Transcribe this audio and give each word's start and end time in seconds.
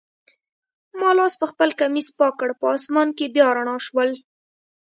ما 0.99 1.09
لاس 1.17 1.33
پخپل 1.41 1.69
کمیس 1.79 2.07
پاک 2.17 2.33
کړ، 2.39 2.49
په 2.59 2.65
آسمان 2.75 3.07
کي 3.17 3.25
بیا 3.35 3.47
رڼا 3.55 3.77
شول. 3.87 4.09